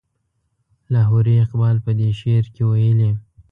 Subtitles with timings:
[0.93, 3.11] لاهوري اقبال په دې شعر کې ویلي.